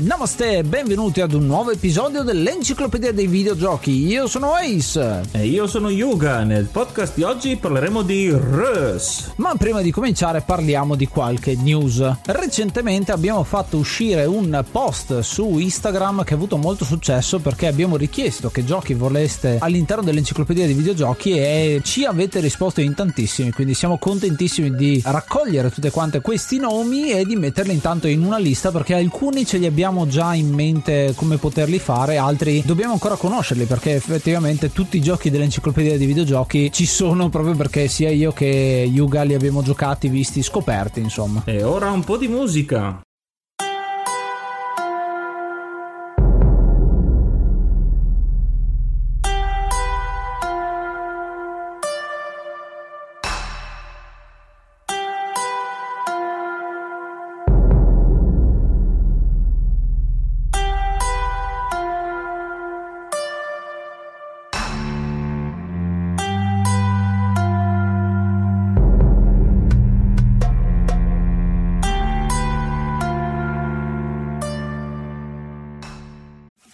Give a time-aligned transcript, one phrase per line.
[0.00, 4.06] Namaste, benvenuti ad un nuovo episodio dell'Enciclopedia dei Videogiochi.
[4.06, 5.22] Io sono Ace.
[5.32, 6.44] E io sono Yuga.
[6.44, 9.32] Nel podcast di oggi parleremo di Rus.
[9.38, 12.00] Ma prima di cominciare parliamo di qualche news.
[12.26, 17.96] Recentemente abbiamo fatto uscire un post su Instagram che ha avuto molto successo perché abbiamo
[17.96, 23.74] richiesto che giochi voleste all'interno dell'Enciclopedia dei Videogiochi e ci avete risposto in tantissimi, quindi
[23.74, 28.70] siamo contentissimi di raccogliere tutte quante questi nomi e di metterli intanto in una lista
[28.70, 33.16] perché alcuni ce li abbiamo abbiamo già in mente come poterli fare, altri dobbiamo ancora
[33.16, 38.32] conoscerli perché effettivamente tutti i giochi dell'enciclopedia dei videogiochi ci sono proprio perché sia io
[38.32, 41.42] che Yuga li abbiamo giocati, visti, scoperti, insomma.
[41.46, 43.00] E ora un po' di musica.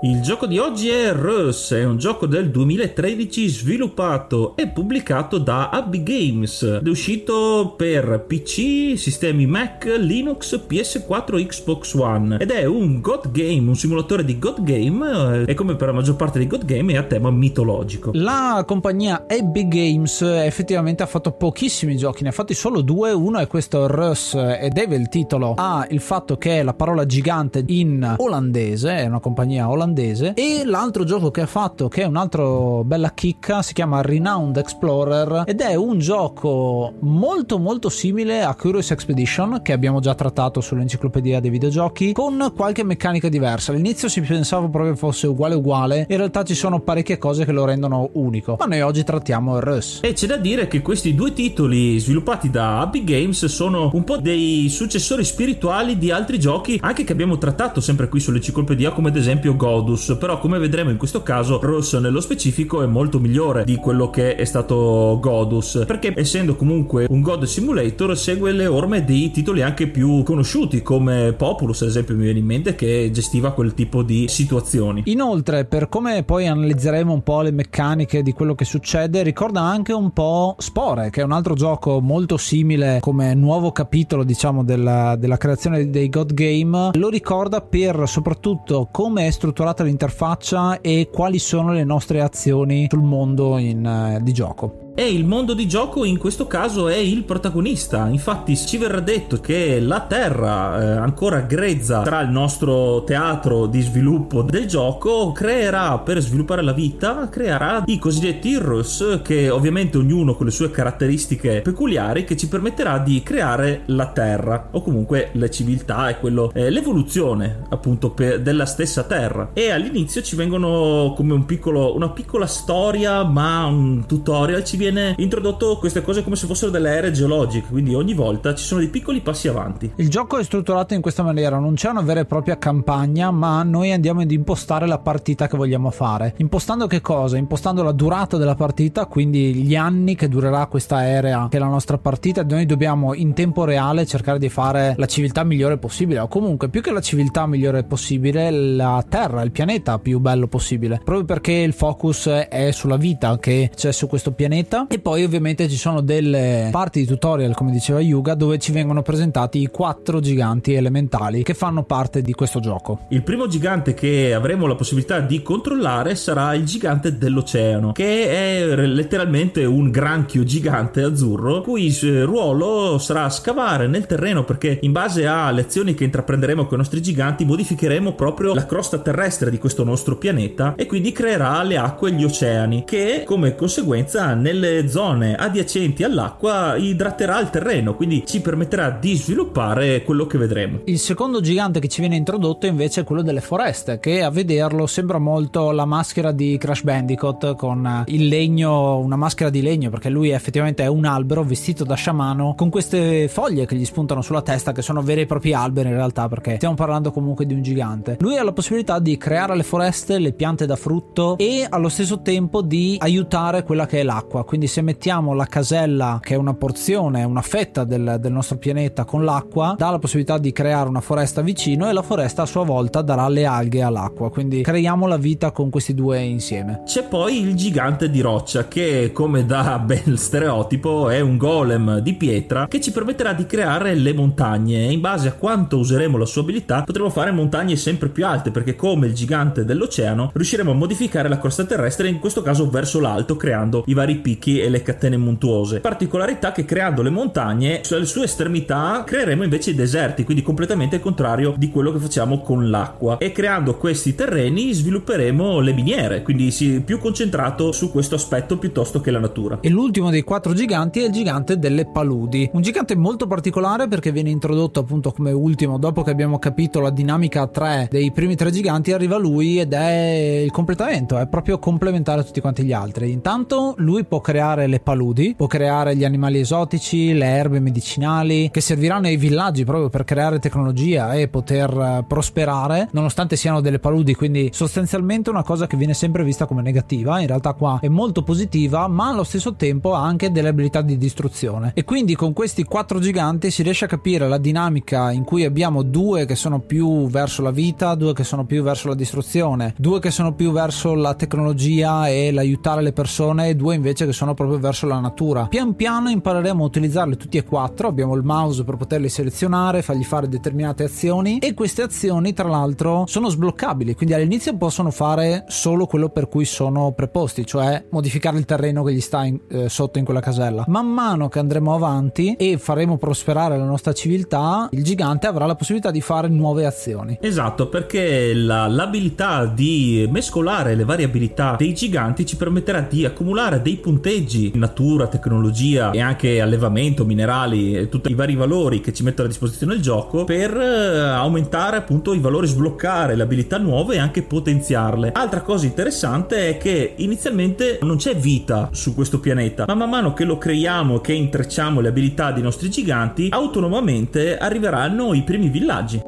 [0.00, 5.70] Il gioco di oggi è Rus, è un gioco del 2013 sviluppato e pubblicato da
[5.70, 12.64] Abby Games ed è uscito per PC, sistemi Mac, Linux, PS4, Xbox One ed è
[12.64, 16.46] un God Game, un simulatore di God Game e come per la maggior parte dei
[16.46, 18.12] God Game è a tema mitologico.
[18.14, 23.40] La compagnia Abby Games effettivamente ha fatto pochissimi giochi, ne ha fatti solo due, uno
[23.40, 28.14] è questo Rus e deve il titolo ha il fatto che la parola gigante in
[28.16, 32.44] olandese, è una compagnia olandese olandese e l'altro gioco che ha fatto che è un'altra
[32.84, 38.90] bella chicca si chiama Renowned Explorer ed è un gioco molto molto simile a Curious
[38.90, 43.72] Expedition che abbiamo già trattato sull'enciclopedia dei videogiochi con qualche meccanica diversa.
[43.72, 46.06] All'inizio si pensava proprio fosse uguale uguale.
[46.08, 48.56] In realtà ci sono parecchie cose che lo rendono unico.
[48.58, 52.50] Ma noi oggi trattiamo il Rus e c'è da dire che questi due titoli sviluppati
[52.50, 57.38] da Abby Games sono un po' dei successori spirituali di altri giochi anche che abbiamo
[57.38, 61.60] trattato sempre qui sull'enciclopedia come ad esempio God Godus, però come vedremo in questo caso
[61.62, 67.06] Ross nello specifico è molto migliore di quello che è stato Godus, perché essendo comunque
[67.08, 72.16] un God Simulator segue le orme di titoli anche più conosciuti come Populus ad esempio
[72.16, 75.02] mi viene in mente che gestiva quel tipo di situazioni.
[75.06, 79.92] Inoltre per come poi analizzeremo un po' le meccaniche di quello che succede ricorda anche
[79.92, 85.14] un po' Spore che è un altro gioco molto simile come nuovo capitolo diciamo della,
[85.16, 91.08] della creazione dei God Game lo ricorda per soprattutto come è strutturato migliorata l'interfaccia e
[91.12, 94.87] quali sono le nostre azioni sul mondo in, uh, di gioco.
[94.98, 98.08] E il mondo di gioco in questo caso è il protagonista.
[98.08, 103.80] Infatti ci verrà detto che la Terra, eh, ancora grezza tra il nostro teatro di
[103.80, 110.34] sviluppo del gioco, creerà per sviluppare la vita, creerà i cosiddetti heroes che ovviamente ognuno
[110.34, 115.48] con le sue caratteristiche peculiari che ci permetterà di creare la Terra o comunque le
[115.48, 119.50] civiltà e quello, eh, l'evoluzione appunto per, della stessa Terra.
[119.52, 124.86] E all'inizio ci vengono come un piccolo, una piccola storia, ma un tutorial ci viene
[125.16, 128.88] introdotto queste cose come se fossero delle ere geologiche, quindi ogni volta ci sono dei
[128.88, 129.92] piccoli passi avanti.
[129.96, 133.62] Il gioco è strutturato in questa maniera, non c'è una vera e propria campagna, ma
[133.62, 136.34] noi andiamo ad impostare la partita che vogliamo fare.
[136.38, 137.36] Impostando che cosa?
[137.36, 141.66] Impostando la durata della partita, quindi gli anni che durerà questa area che è la
[141.66, 146.28] nostra partita, noi dobbiamo in tempo reale cercare di fare la civiltà migliore possibile, o
[146.28, 151.24] comunque più che la civiltà migliore possibile, la Terra, il pianeta più bello possibile, proprio
[151.24, 155.76] perché il focus è sulla vita che c'è su questo pianeta e poi ovviamente ci
[155.76, 160.74] sono delle parti di tutorial, come diceva Yuga, dove ci vengono presentati i quattro giganti
[160.74, 163.06] elementali che fanno parte di questo gioco.
[163.08, 168.76] Il primo gigante che avremo la possibilità di controllare sarà il gigante dell'oceano, che è
[168.76, 175.62] letteralmente un granchio gigante azzurro, cui ruolo sarà scavare nel terreno perché in base alle
[175.62, 180.16] azioni che intraprenderemo con i nostri giganti modificheremo proprio la crosta terrestre di questo nostro
[180.16, 186.02] pianeta e quindi creerà le acque e gli oceani che come conseguenza nelle zone adiacenti
[186.02, 190.80] all'acqua idraterà il terreno, quindi ci permetterà di sviluppare quello che vedremo.
[190.84, 194.86] Il secondo gigante che ci viene introdotto invece è quello delle foreste, che a vederlo
[194.86, 200.10] sembra molto la maschera di Crash Bandicoot con il legno, una maschera di legno, perché
[200.10, 204.42] lui effettivamente è un albero vestito da sciamano con queste foglie che gli spuntano sulla
[204.42, 207.62] testa, che sono veri e propri alberi in realtà, perché stiamo parlando comunque di un
[207.62, 208.16] gigante.
[208.20, 212.20] Lui ha la possibilità di creare le foreste, le piante da frutto e allo stesso
[212.22, 214.44] tempo di aiutare quella che è l'acqua.
[214.48, 219.04] Quindi se mettiamo la casella, che è una porzione, una fetta del, del nostro pianeta
[219.04, 222.64] con l'acqua, dà la possibilità di creare una foresta vicino e la foresta a sua
[222.64, 224.30] volta darà le alghe all'acqua.
[224.30, 226.80] Quindi creiamo la vita con questi due insieme.
[226.86, 232.14] C'è poi il gigante di roccia che come da bel stereotipo è un golem di
[232.14, 236.24] pietra che ci permetterà di creare le montagne e in base a quanto useremo la
[236.24, 240.74] sua abilità potremo fare montagne sempre più alte perché come il gigante dell'oceano riusciremo a
[240.74, 244.82] modificare la crosta terrestre in questo caso verso l'alto creando i vari picchi e le
[244.82, 245.80] catene montuose.
[245.80, 251.02] Particolarità che creando le montagne sulle sue estremità creeremo invece i deserti, quindi completamente il
[251.02, 256.50] contrario di quello che facciamo con l'acqua e creando questi terreni svilupperemo le miniere, quindi
[256.50, 259.58] si più concentrato su questo aspetto piuttosto che la natura.
[259.60, 264.12] E l'ultimo dei quattro giganti è il gigante delle paludi, un gigante molto particolare perché
[264.12, 268.50] viene introdotto appunto come ultimo dopo che abbiamo capito la dinamica 3 dei primi tre
[268.50, 273.10] giganti arriva lui ed è il completamento, è proprio complementare a tutti quanti gli altri.
[273.10, 278.60] Intanto lui può creare le paludi, può creare gli animali esotici, le erbe medicinali che
[278.60, 284.14] serviranno ai villaggi proprio per creare tecnologia e poter eh, prosperare, nonostante siano delle paludi,
[284.14, 288.22] quindi sostanzialmente una cosa che viene sempre vista come negativa, in realtà qua è molto
[288.22, 291.70] positiva, ma allo stesso tempo ha anche delle abilità di distruzione.
[291.72, 295.82] E quindi con questi quattro giganti si riesce a capire la dinamica in cui abbiamo
[295.82, 300.00] due che sono più verso la vita, due che sono più verso la distruzione, due
[300.00, 304.34] che sono più verso la tecnologia e l'aiutare le persone e due invece che sono
[304.34, 305.46] proprio verso la natura.
[305.46, 310.02] Pian piano impareremo a utilizzarli tutti e quattro, abbiamo il mouse per poterli selezionare, fargli
[310.02, 315.86] fare determinate azioni e queste azioni tra l'altro sono sbloccabili, quindi all'inizio possono fare solo
[315.86, 319.98] quello per cui sono preposti, cioè modificare il terreno che gli sta in, eh, sotto
[319.98, 320.64] in quella casella.
[320.66, 325.54] Man mano che andremo avanti e faremo prosperare la nostra civiltà, il gigante avrà la
[325.54, 327.18] possibilità di fare nuove azioni.
[327.20, 333.62] Esatto, perché la, l'abilità di mescolare le varie abilità dei giganti ci permetterà di accumulare
[333.62, 338.92] dei punteggi in natura, tecnologia e anche allevamento, minerali e tutti i vari valori che
[338.92, 343.58] ci mettono a disposizione il gioco per eh, aumentare appunto i valori, sbloccare le abilità
[343.58, 345.12] nuove e anche potenziarle.
[345.12, 350.14] Altra cosa interessante è che inizialmente non c'è vita su questo pianeta, ma man mano
[350.14, 356.07] che lo creiamo, che intrecciamo le abilità dei nostri giganti, autonomamente arriveranno i primi villaggi.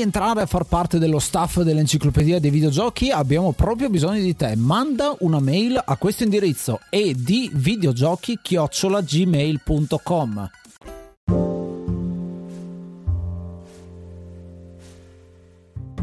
[0.00, 3.10] Vuoi entrare a far parte dello staff dell'enciclopedia dei videogiochi?
[3.10, 4.56] Abbiamo proprio bisogno di te.
[4.56, 7.14] Manda una mail a questo indirizzo e.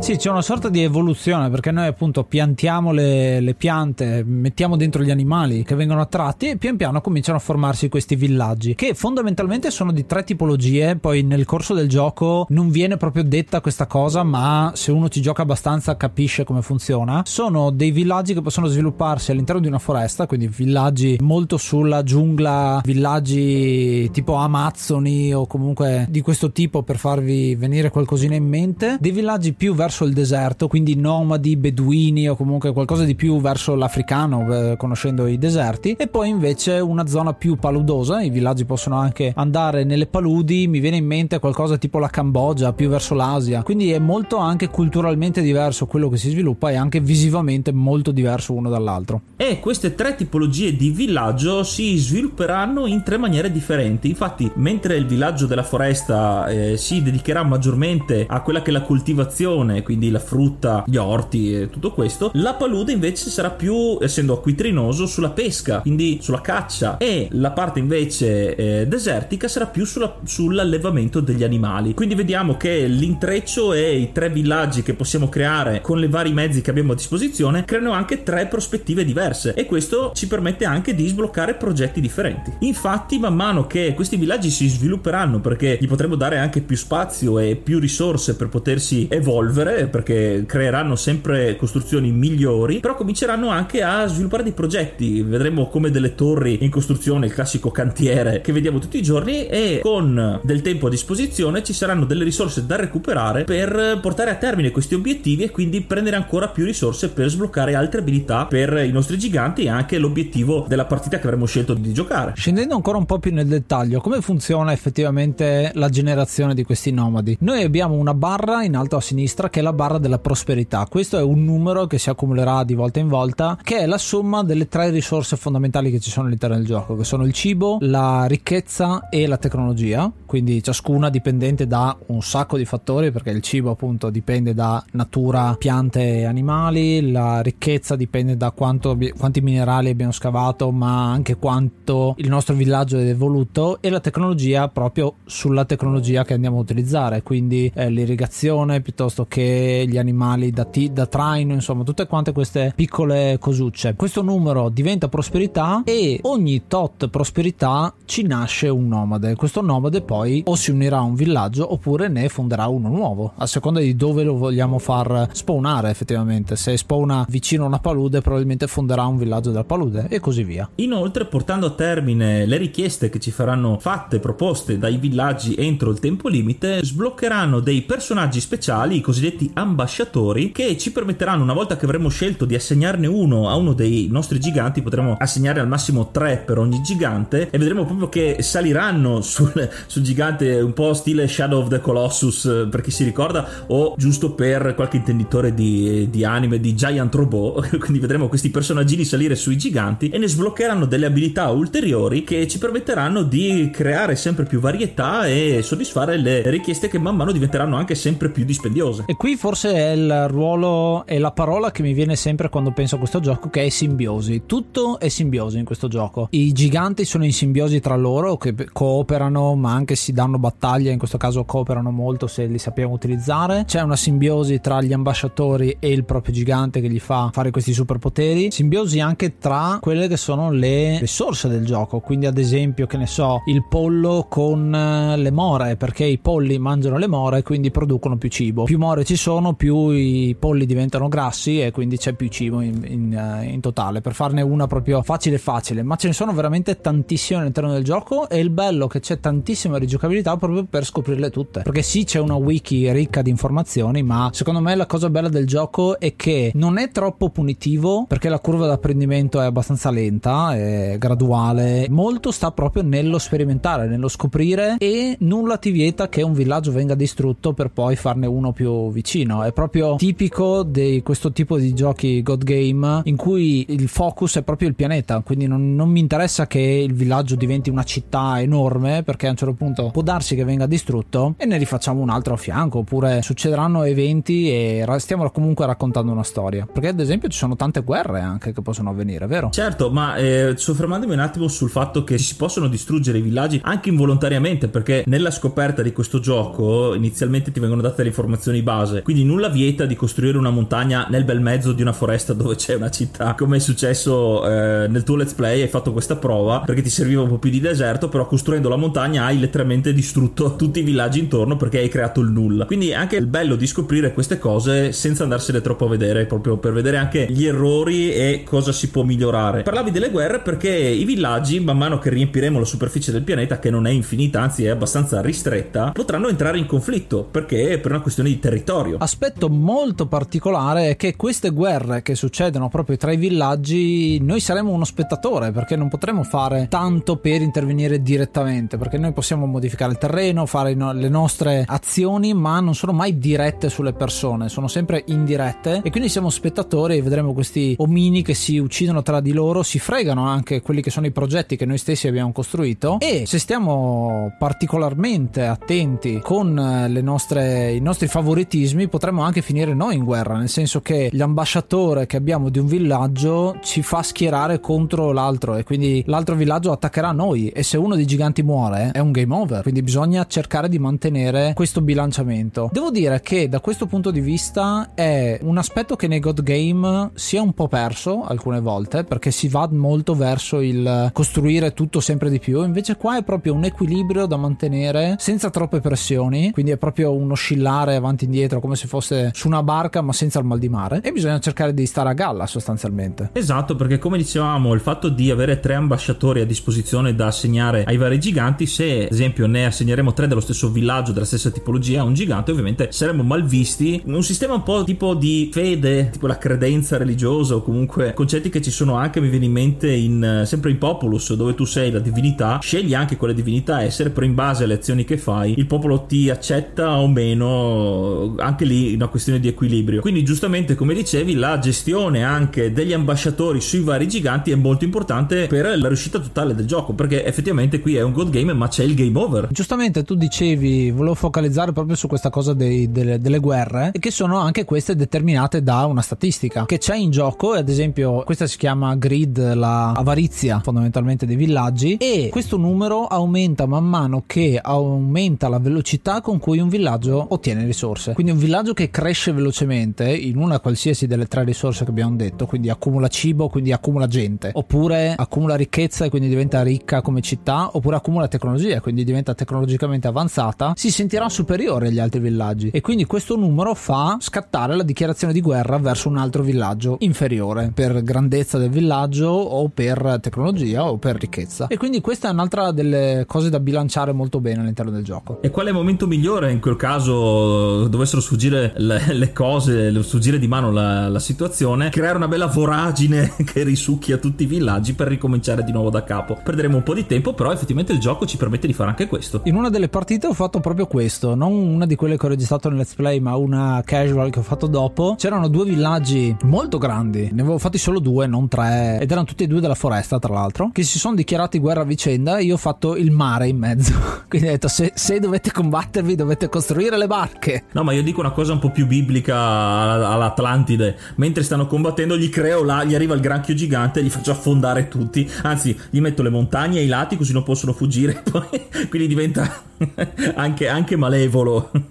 [0.07, 5.03] Sì, c'è una sorta di evoluzione perché noi appunto piantiamo le, le, piante, mettiamo dentro
[5.03, 9.69] gli animali che vengono attratti e pian piano cominciano a formarsi questi villaggi che fondamentalmente
[9.69, 14.23] sono di tre tipologie, poi nel corso del gioco non viene proprio detta questa cosa
[14.23, 17.23] ma se uno ci gioca abbastanza capisce come funziona.
[17.25, 22.79] Sono dei villaggi che possono svilupparsi all'interno di una foresta, quindi villaggi molto sulla giungla,
[22.81, 29.11] villaggi tipo Amazzoni o comunque di questo tipo per farvi venire qualcosina in mente, dei
[29.11, 33.73] villaggi più verso verso il deserto, quindi nomadi, beduini o comunque qualcosa di più verso
[33.73, 38.97] l'africano, eh, conoscendo i deserti, e poi invece una zona più paludosa, i villaggi possono
[38.97, 43.63] anche andare nelle paludi, mi viene in mente qualcosa tipo la Cambogia, più verso l'Asia,
[43.63, 48.53] quindi è molto anche culturalmente diverso quello che si sviluppa e anche visivamente molto diverso
[48.53, 49.21] uno dall'altro.
[49.35, 55.07] E queste tre tipologie di villaggio si svilupperanno in tre maniere differenti, infatti mentre il
[55.07, 60.19] villaggio della foresta eh, si dedicherà maggiormente a quella che è la coltivazione quindi la
[60.19, 62.29] frutta, gli orti e tutto questo.
[62.33, 67.79] La palude invece sarà più, essendo acquitrinoso, sulla pesca, quindi sulla caccia e la parte
[67.79, 71.93] invece eh, desertica sarà più sulla, sull'allevamento degli animali.
[71.93, 76.59] Quindi vediamo che l'intreccio e i tre villaggi che possiamo creare con i vari mezzi
[76.59, 81.07] che abbiamo a disposizione creano anche tre prospettive diverse e questo ci permette anche di
[81.07, 82.51] sbloccare progetti differenti.
[82.59, 87.39] Infatti man mano che questi villaggi si svilupperanno perché gli potremo dare anche più spazio
[87.39, 94.07] e più risorse per potersi evolvere perché creeranno sempre costruzioni migliori, però cominceranno anche a
[94.07, 95.21] sviluppare dei progetti.
[95.21, 99.79] Vedremo come delle torri in costruzione, il classico cantiere che vediamo tutti i giorni e
[99.83, 104.71] con del tempo a disposizione ci saranno delle risorse da recuperare per portare a termine
[104.71, 109.17] questi obiettivi e quindi prendere ancora più risorse per sbloccare altre abilità per i nostri
[109.17, 112.33] giganti e anche l'obiettivo della partita che avremo scelto di giocare.
[112.35, 117.37] Scendendo ancora un po' più nel dettaglio, come funziona effettivamente la generazione di questi nomadi?
[117.41, 120.85] Noi abbiamo una barra in alto a sinistra che che è la barra della prosperità.
[120.87, 124.43] Questo è un numero che si accumulerà di volta in volta, che è la somma
[124.43, 128.25] delle tre risorse fondamentali che ci sono all'interno del gioco, che sono il cibo, la
[128.25, 130.11] ricchezza e la tecnologia.
[130.27, 135.55] Quindi ciascuna dipendente da un sacco di fattori, perché il cibo appunto dipende da natura,
[135.57, 142.13] piante e animali, la ricchezza dipende da quanto, quanti minerali abbiamo scavato, ma anche quanto
[142.17, 147.23] il nostro villaggio è evoluto, e la tecnologia proprio sulla tecnologia che andiamo a utilizzare,
[147.23, 149.45] quindi eh, l'irrigazione piuttosto che
[149.87, 153.95] gli animali da, t- da traino, insomma, tutte quante queste piccole cosucce.
[153.95, 159.35] Questo numero diventa prosperità e ogni tot prosperità ci nasce un nomade.
[159.35, 163.45] Questo nomade poi o si unirà a un villaggio oppure ne fonderà uno nuovo, a
[163.45, 166.55] seconda di dove lo vogliamo far spawnare effettivamente.
[166.55, 170.69] Se spawna vicino a una palude, probabilmente fonderà un villaggio della palude e così via.
[170.75, 175.99] Inoltre, portando a termine le richieste che ci faranno fatte, proposte dai villaggi entro il
[175.99, 181.77] tempo limite, sbloccheranno dei personaggi speciali, i cosiddetti cosiddetti ambasciatori che ci permetteranno una volta
[181.77, 186.09] che avremo scelto di assegnarne uno a uno dei nostri giganti potremo assegnare al massimo
[186.11, 191.27] tre per ogni gigante e vedremo proprio che saliranno sul, sul gigante un po' stile
[191.27, 196.25] Shadow of the Colossus per chi si ricorda o giusto per qualche intenditore di, di
[196.25, 197.77] anime di Giant Robot.
[197.77, 202.57] Quindi vedremo questi personaggini salire sui giganti e ne sbloccheranno delle abilità ulteriori che ci
[202.57, 207.95] permetteranno di creare sempre più varietà e soddisfare le richieste che man mano diventeranno anche
[207.95, 209.03] sempre più dispendiose.
[209.05, 212.95] E qui forse è il ruolo e la parola che mi viene sempre quando penso
[212.95, 214.43] a questo gioco che è simbiosi.
[214.45, 216.29] Tutto è simbiosi in questo gioco.
[216.31, 220.97] I giganti sono in simbiosi tra loro che cooperano ma anche si danno battaglia, in
[220.97, 223.65] questo caso cooperano molto se li sappiamo utilizzare.
[223.65, 227.73] C'è una simbiosi tra gli ambasciatori e il proprio gigante che gli fa fare questi
[227.73, 228.49] superpoteri.
[228.49, 233.07] Simbiosi anche tra quelle che sono le risorse del gioco, quindi ad esempio che ne
[233.07, 238.15] so, il pollo con eh, le more perché i polli mangiano le more quindi producono
[238.15, 238.63] più cibo.
[238.63, 242.85] Più more ci sono, più i polli diventano grassi e quindi c'è più cibo in,
[242.87, 244.01] in, eh, in, totale.
[244.01, 248.29] Per farne una proprio facile facile, ma ce ne sono veramente tantissime all'interno del gioco
[248.29, 251.61] e il bello che c'è tantissima rigiocabilità proprio per scoprirle tutte.
[251.63, 255.47] Perché sì, c'è una wiki ricca di informazioni, ma secondo me la cosa bella del
[255.47, 260.95] gioco è che non è troppo punitivo perché la curva d'apprendimento è abbastanza lenta, è
[260.99, 261.87] graduale.
[261.89, 266.95] Molto sta proprio nello sperimentare, nello scoprire e nulla ti vieta che un villaggio venga
[266.95, 269.43] distrutto per poi farne uno più vicino vicino.
[269.43, 274.43] È proprio tipico di questo tipo di giochi God Game in cui il focus è
[274.43, 275.21] proprio il pianeta.
[275.21, 279.37] Quindi non, non mi interessa che il villaggio diventi una città enorme perché a un
[279.37, 283.21] certo punto può darsi che venga distrutto e ne rifacciamo un altro a fianco oppure
[283.21, 286.67] succederanno eventi e stiamo comunque raccontando una storia.
[286.69, 289.51] Perché ad esempio ci sono tante guerre anche che possono avvenire, vero?
[289.51, 293.87] Certo, ma eh, soffermandomi un attimo sul fatto che si possono distruggere i villaggi anche
[293.87, 299.23] involontariamente perché nella scoperta di questo gioco inizialmente ti vengono date le informazioni base, quindi
[299.23, 302.89] nulla vieta di costruire una montagna nel bel mezzo di una foresta dove c'è una
[302.89, 306.89] città, come è successo eh, nel tuo let's play, hai fatto questa prova perché ti
[306.89, 310.83] serviva un po' più di deserto, però costruendo la montagna hai letteralmente distrutto tutti i
[310.83, 312.65] villaggi intorno perché hai creato il nulla.
[312.65, 316.73] Quindi anche il bello di scoprire queste cose senza andarsene troppo a vedere, proprio per
[316.73, 319.63] vedere anche gli errori e cosa si può migliorare.
[319.63, 323.69] Parlavi delle guerre perché i villaggi, man mano che riempiremo la superficie del pianeta, che
[323.69, 328.01] non è infinita, anzi è abbastanza ristretta, potranno entrare in conflitto perché è per una
[328.01, 328.86] questione di territorio.
[328.97, 334.71] Aspetto molto particolare è che queste guerre che succedono proprio tra i villaggi, noi saremo
[334.71, 339.97] uno spettatore perché non potremo fare tanto per intervenire direttamente, perché noi possiamo modificare il
[339.97, 345.81] terreno, fare le nostre azioni, ma non sono mai dirette sulle persone, sono sempre indirette
[345.83, 349.79] e quindi siamo spettatori e vedremo questi omini che si uccidono tra di loro, si
[349.79, 354.35] fregano anche quelli che sono i progetti che noi stessi abbiamo costruito e se stiamo
[354.37, 360.49] particolarmente attenti con eh, nostre, i nostri favoritismi potremmo anche finire noi in guerra, nel
[360.49, 366.03] senso che l'ambasciatore che abbiamo di un villaggio ci fa schierare contro l'altro e quindi
[366.07, 369.81] l'altro villaggio attaccherà noi e se uno dei giganti muore è un game over, quindi
[369.81, 372.69] bisogna cercare di mantenere questo bilanciamento.
[372.71, 377.11] Devo dire che da questo punto di vista è un aspetto che nei God Game
[377.13, 381.99] si è un po' perso alcune volte perché si va molto verso il costruire tutto
[381.99, 386.71] sempre di più, invece qua è proprio un equilibrio da mantenere senza troppe pressioni, quindi
[386.71, 390.39] è proprio un oscillare avanti e indietro come se fosse su una barca ma senza
[390.39, 393.29] il mal di mare e bisogna cercare di stare a galla sostanzialmente.
[393.33, 397.97] Esatto, perché come dicevamo, il fatto di avere tre ambasciatori a disposizione da assegnare ai
[397.97, 402.03] vari giganti, se ad esempio ne assegneremo tre dello stesso villaggio, della stessa tipologia a
[402.03, 404.01] un gigante, ovviamente saremmo mal visti.
[404.05, 408.61] Un sistema un po' tipo di fede, tipo la credenza religiosa o comunque concetti che
[408.61, 411.99] ci sono anche, mi viene in mente in, sempre in Populus, dove tu sei la
[411.99, 416.05] divinità, scegli anche quale divinità essere, però in base alle azioni che fai, il popolo
[416.05, 420.01] ti accetta o meno, anche lì una questione di equilibrio.
[420.01, 425.47] Quindi giustamente come dicevi, la gestione anche degli ambasciatori sui vari giganti è molto importante
[425.47, 428.83] per la riuscita totale del gioco, perché effettivamente qui è un good game, ma c'è
[428.83, 429.49] il game over.
[429.51, 434.37] Giustamente tu dicevi, volevo focalizzare proprio su questa cosa dei, delle, delle guerre, che sono
[434.37, 438.95] anche queste determinate da una statistica che c'è in gioco, ad esempio questa si chiama
[438.95, 445.59] grid, la avarizia fondamentalmente dei villaggi, e questo numero aumenta man mano che aumenta la
[445.59, 448.13] velocità con cui un villaggio ottiene risorse.
[448.13, 452.45] Quindi un villaggio che cresce velocemente in una qualsiasi delle tre risorse che abbiamo detto,
[452.45, 457.69] quindi accumula cibo, quindi accumula gente, oppure accumula ricchezza e quindi diventa ricca come città,
[457.73, 462.81] oppure accumula tecnologia e quindi diventa tecnologicamente avanzata, si sentirà superiore agli altri villaggi e
[462.81, 468.03] quindi questo numero fa scattare la dichiarazione di guerra verso un altro villaggio inferiore per
[468.03, 471.67] grandezza del villaggio o per tecnologia o per ricchezza.
[471.67, 475.41] E quindi questa è un'altra delle cose da bilanciare molto bene all'interno del gioco.
[475.41, 480.37] E qual è il momento migliore in quel caso dovessero sfuggire le, le cose, sfuggire
[480.37, 481.89] di mano la, la, situazione?
[481.89, 486.37] Creare una bella voragine che risucchia tutti i villaggi per ricominciare di nuovo da capo.
[486.43, 489.41] Perderemo un po' di tempo, però effettivamente il gioco ci permette di fare anche questo.
[489.45, 492.67] In una delle partite ho fatto proprio questo, non una di quelle che ho registrato
[492.67, 495.15] nel let's play, ma una casual che ho fatto dopo.
[495.17, 499.45] C'erano due villaggi molto grandi, ne avevo fatti solo due, non tre, ed erano tutti
[499.45, 502.39] e due della foresta, tra l'altro, che si sono dichiarati guerra a vicenda.
[502.39, 503.93] Io ho fatto il mare in mezzo.
[504.27, 507.63] Quindi ho detto: se, se dovete combattervi, dovete costruire le barche.
[507.71, 510.97] No, ma io dico una cosa un po' più biblica all'Atlantide.
[511.15, 514.87] Mentre stanno combattendo, gli creo là, gli arriva il granchio gigante e li faccio affondare
[514.87, 515.29] tutti.
[515.43, 518.23] Anzi, gli metto le montagne ai lati così non possono fuggire.
[518.29, 518.47] Poi,
[518.89, 519.63] quindi diventa
[520.35, 521.71] anche, anche malevolo.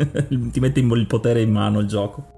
[0.53, 2.35] Ti mette il potere in mano il gioco.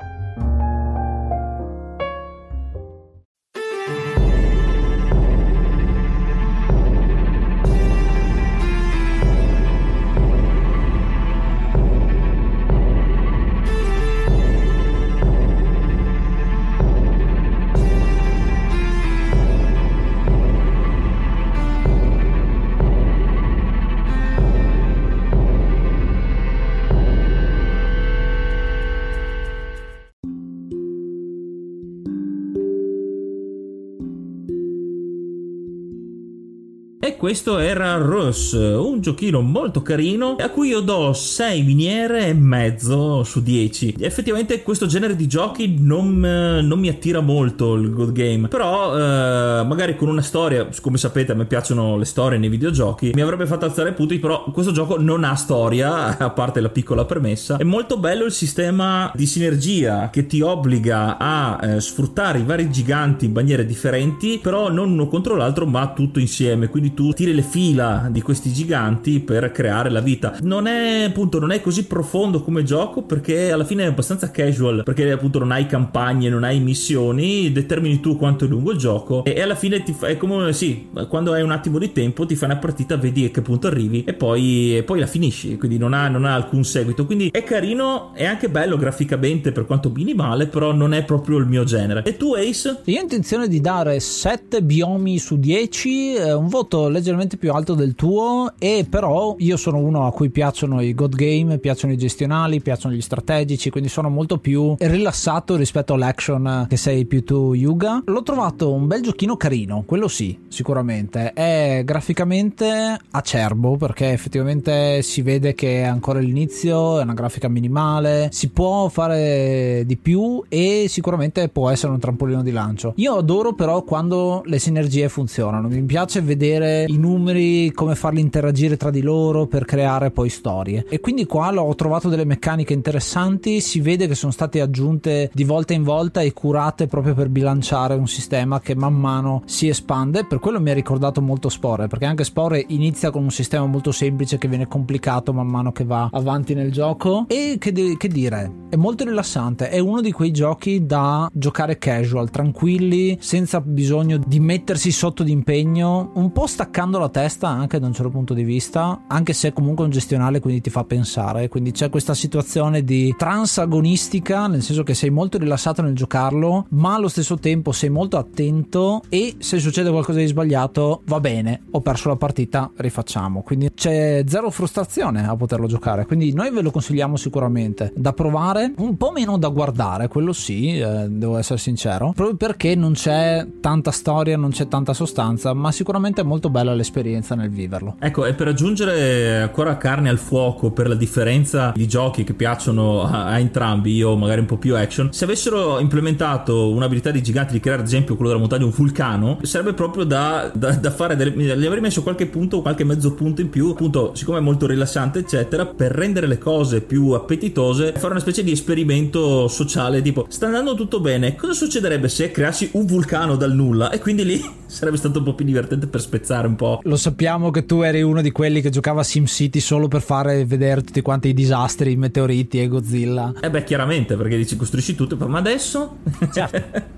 [37.09, 42.35] E questo era Rush, un giochino molto carino a cui io do 6 miniere e
[42.35, 43.95] mezzo su 10.
[43.99, 49.65] Effettivamente questo genere di giochi non, non mi attira molto il good game, però eh,
[49.65, 53.47] magari con una storia, come sapete a me piacciono le storie nei videogiochi, mi avrebbe
[53.47, 57.57] fatto alzare i punti, però questo gioco non ha storia, a parte la piccola premessa.
[57.57, 62.71] È molto bello il sistema di sinergia che ti obbliga a eh, sfruttare i vari
[62.71, 66.69] giganti in maniere differenti, però non uno contro l'altro, ma tutto insieme.
[66.69, 70.37] Quindi tu tiri le fila di questi giganti per creare la vita.
[70.41, 74.83] Non è appunto non è così profondo come gioco perché alla fine è abbastanza casual,
[74.83, 79.23] perché appunto non hai campagne, non hai missioni, determini tu quanto è lungo il gioco
[79.23, 82.27] e, e alla fine ti fa, è come sì, quando hai un attimo di tempo
[82.27, 85.57] ti fai una partita, vedi a che punto arrivi e poi, e poi la finisci,
[85.57, 87.07] quindi non ha, non ha alcun seguito.
[87.07, 91.47] Quindi è carino, è anche bello graficamente per quanto minimale, però non è proprio il
[91.47, 92.03] mio genere.
[92.03, 92.81] E tu Ace?
[92.87, 97.75] Io ho intenzione di dare 7 biomi su 10, eh, un voto leggermente più alto
[97.75, 101.97] del tuo e però io sono uno a cui piacciono i god game, piacciono i
[101.97, 107.55] gestionali, piacciono gli strategici, quindi sono molto più rilassato rispetto all'action che sei più tu
[107.55, 108.03] Yuga.
[108.05, 111.33] L'ho trovato un bel giochino carino, quello sì, sicuramente.
[111.33, 118.29] È graficamente acerbo perché effettivamente si vede che è ancora l'inizio, è una grafica minimale,
[118.31, 122.93] si può fare di più e sicuramente può essere un trampolino di lancio.
[122.97, 128.77] Io adoro però quando le sinergie funzionano, mi piace vedere i numeri, come farli interagire
[128.77, 130.85] tra di loro per creare poi storie.
[130.89, 135.45] E quindi qua ho trovato delle meccaniche interessanti, si vede che sono state aggiunte di
[135.45, 140.25] volta in volta e curate proprio per bilanciare un sistema che man mano si espande,
[140.25, 143.93] per quello mi ha ricordato molto Spore, perché anche Spore inizia con un sistema molto
[143.93, 147.25] semplice che viene complicato man mano che va avanti nel gioco.
[147.29, 151.79] E che, de- che dire, è molto rilassante, è uno di quei giochi da giocare
[151.79, 157.87] casual, tranquilli, senza bisogno di mettersi sotto d'impegno, un po' staccando la testa anche da
[157.87, 161.47] un certo punto di vista, anche se comunque è un gestionale quindi ti fa pensare,
[161.47, 166.97] quindi c'è questa situazione di transagonistica, nel senso che sei molto rilassato nel giocarlo, ma
[166.97, 171.81] allo stesso tempo sei molto attento e se succede qualcosa di sbagliato va bene, ho
[171.81, 173.43] perso la partita, rifacciamo.
[173.43, 177.93] Quindi c'è zero frustrazione a poterlo giocare, quindi noi ve lo consigliamo sicuramente.
[177.95, 182.75] Da provare, un po' meno da guardare, quello sì, eh, devo essere sincero, proprio perché
[182.75, 187.51] non c'è tanta storia, non c'è tanta sostanza, ma sicuramente è molto bella l'esperienza nel
[187.51, 187.97] viverlo.
[187.99, 193.03] Ecco, e per aggiungere ancora carne al fuoco per la differenza di giochi che piacciono
[193.03, 197.53] a, a entrambi, io magari un po' più action, se avessero implementato un'abilità di giganti
[197.53, 201.17] di creare ad esempio quello della montagna un vulcano, sarebbe proprio da, da, da fare
[201.17, 205.21] gli avrei messo qualche punto, qualche mezzo punto in più, appunto, siccome è molto rilassante,
[205.21, 210.47] eccetera, per rendere le cose più appetitose, fare una specie di esperimento sociale, tipo, sta
[210.47, 213.91] andando tutto bene, cosa succederebbe se creassi un vulcano dal nulla?
[213.91, 216.81] E quindi lì sarebbe stato un po' più divertente per spezzare un po'.
[216.85, 220.83] Lo sappiamo che tu eri uno di quelli che giocava SimCity solo per fare vedere
[220.83, 223.35] tutti quanti i disastri, i meteoriti e Godzilla.
[223.41, 225.97] Eh beh, chiaramente, perché dici costruisci tutto, ma adesso?
[226.33, 226.97] Certo.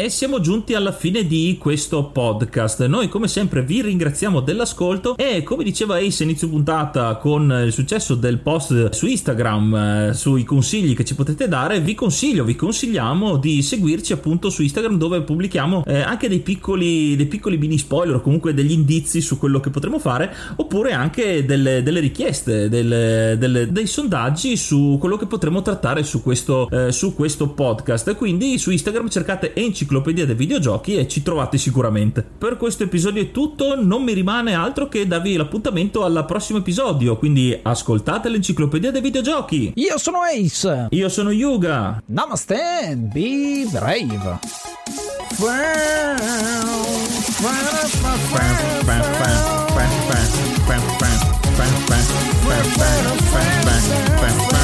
[0.00, 2.86] E siamo giunti alla fine di questo podcast.
[2.86, 8.14] Noi come sempre vi ringraziamo dell'ascolto e come diceva Ace inizio puntata con il successo
[8.14, 13.38] del post su Instagram eh, sui consigli che ci potete dare, vi consiglio, vi consigliamo
[13.38, 18.14] di seguirci appunto su Instagram dove pubblichiamo eh, anche dei piccoli, dei piccoli mini spoiler
[18.14, 23.34] o comunque degli indizi su quello che potremo fare oppure anche delle, delle richieste, delle,
[23.36, 28.14] delle, dei sondaggi su quello che potremo trattare su questo, eh, su questo podcast.
[28.14, 32.22] Quindi su Instagram cercate enciclopedia enciclopedia dei videogiochi e ci trovate sicuramente.
[32.22, 37.16] Per questo episodio è tutto, non mi rimane altro che darvi l'appuntamento al prossimo episodio,
[37.16, 39.72] quindi ascoltate l'enciclopedia dei videogiochi.
[39.76, 40.88] Io sono Ace.
[40.90, 42.02] Io sono Yuga.
[42.06, 44.38] Namaste be brave.